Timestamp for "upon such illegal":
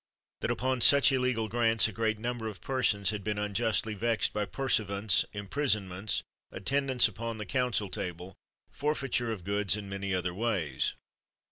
0.49-1.47